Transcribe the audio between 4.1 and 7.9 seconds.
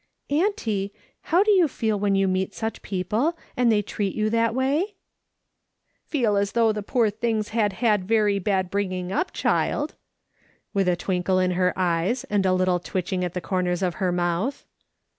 you that way ?""Feel as though the poor things had